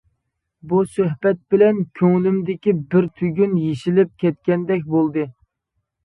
[0.69, 5.27] بۇ سۆھبەت بىلەن كۆڭلۈمدىكى بىر تۈگۈن يېشىلىپ كەتكەندەك بولدى.